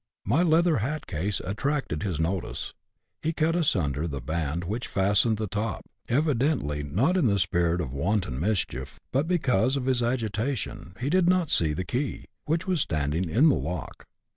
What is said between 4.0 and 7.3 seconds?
the band which fastened the top, evidently not in